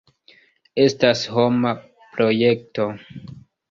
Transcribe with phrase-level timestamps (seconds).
[0.85, 1.77] Estas homa
[2.19, 2.93] projekto.